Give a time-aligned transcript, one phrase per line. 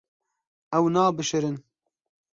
[0.77, 1.57] Ew nabişirin.